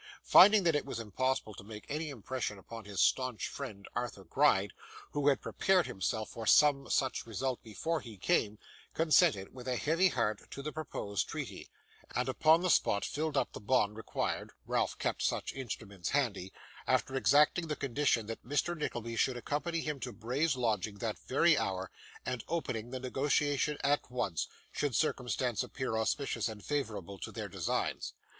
Finding 0.23 0.63
that 0.63 0.73
it 0.73 0.83
was 0.83 0.99
impossible 0.99 1.53
to 1.53 1.63
make 1.63 1.85
any 1.87 2.09
impression 2.09 2.57
upon 2.57 2.85
his 2.85 2.99
staunch 2.99 3.47
friend, 3.47 3.87
Arthur 3.93 4.23
Gride, 4.23 4.73
who 5.11 5.27
had 5.27 5.43
prepared 5.43 5.85
himself 5.85 6.29
for 6.31 6.47
some 6.47 6.89
such 6.89 7.27
result 7.27 7.61
before 7.61 8.01
he 8.01 8.17
came, 8.17 8.57
consented 8.95 9.53
with 9.53 9.67
a 9.67 9.75
heavy 9.77 10.07
heart 10.07 10.49
to 10.49 10.63
the 10.63 10.71
proposed 10.71 11.29
treaty, 11.29 11.69
and 12.15 12.27
upon 12.27 12.61
the 12.63 12.71
spot 12.71 13.05
filled 13.05 13.37
up 13.37 13.53
the 13.53 13.59
bond 13.61 13.95
required 13.95 14.49
(Ralph 14.65 14.97
kept 14.97 15.21
such 15.21 15.53
instruments 15.53 16.09
handy), 16.09 16.51
after 16.87 17.15
exacting 17.15 17.67
the 17.67 17.75
condition 17.75 18.25
that 18.25 18.43
Mr. 18.43 18.75
Nickleby 18.75 19.15
should 19.17 19.37
accompany 19.37 19.81
him 19.81 19.99
to 19.99 20.11
Bray's 20.11 20.55
lodgings 20.55 20.97
that 21.01 21.19
very 21.19 21.55
hour, 21.59 21.91
and 22.25 22.43
open 22.47 22.89
the 22.89 22.99
negotiation 22.99 23.77
at 23.83 24.09
once, 24.09 24.47
should 24.71 24.95
circumstances 24.95 25.63
appear 25.63 25.95
auspicious 25.95 26.47
and 26.49 26.65
favourable 26.65 27.19
to 27.19 27.31
their 27.31 27.47
designs. 27.47 28.13